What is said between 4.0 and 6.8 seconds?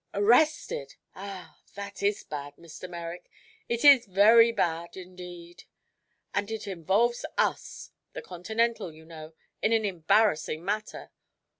very bad indeed. And it